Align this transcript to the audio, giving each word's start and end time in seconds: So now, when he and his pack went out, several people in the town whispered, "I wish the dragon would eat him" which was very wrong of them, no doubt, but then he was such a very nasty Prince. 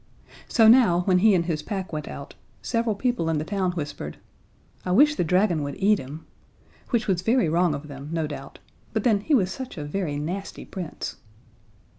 So 0.47 0.67
now, 0.67 1.01
when 1.01 1.19
he 1.19 1.35
and 1.35 1.45
his 1.45 1.61
pack 1.61 1.93
went 1.93 2.07
out, 2.07 2.33
several 2.63 2.95
people 2.95 3.29
in 3.29 3.37
the 3.37 3.43
town 3.45 3.73
whispered, 3.73 4.17
"I 4.83 4.89
wish 4.91 5.13
the 5.13 5.23
dragon 5.23 5.61
would 5.61 5.75
eat 5.77 5.99
him" 5.99 6.25
which 6.89 7.05
was 7.05 7.21
very 7.21 7.47
wrong 7.47 7.75
of 7.75 7.87
them, 7.87 8.09
no 8.11 8.25
doubt, 8.25 8.57
but 8.93 9.03
then 9.03 9.19
he 9.19 9.35
was 9.35 9.51
such 9.51 9.77
a 9.77 9.83
very 9.85 10.17
nasty 10.17 10.65
Prince. 10.65 11.17